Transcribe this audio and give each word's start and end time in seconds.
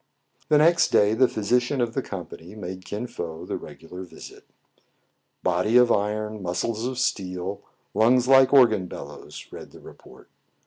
The 0.49 0.57
next 0.57 0.87
day 0.87 1.13
the 1.13 1.27
physician 1.27 1.79
of 1.79 1.93
the 1.93 2.01
company 2.01 2.55
made 2.55 2.85
Kin 2.85 3.05
Fo 3.05 3.45
the 3.45 3.55
regular 3.55 4.01
visit." 4.01 4.47
Body 5.43 5.77
of 5.77 5.91
iron, 5.91 6.41
muscles 6.41 6.87
of 6.87 6.97
steel, 6.97 7.61
lungs 7.93 8.27
like 8.27 8.51
organ 8.51 8.87
bellows," 8.87 9.45
read 9.51 9.69
the 9.69 9.79
report. 9.79 10.31